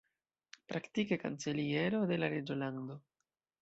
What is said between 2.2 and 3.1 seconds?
la reĝolando.